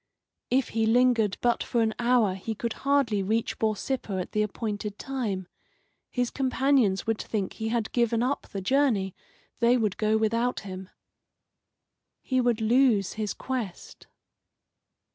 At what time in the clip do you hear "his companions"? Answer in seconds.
6.09-7.05